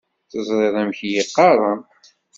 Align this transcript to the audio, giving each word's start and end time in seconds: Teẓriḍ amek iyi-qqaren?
Teẓriḍ 0.31 0.75
amek 0.81 0.99
iyi-qqaren? 1.01 1.79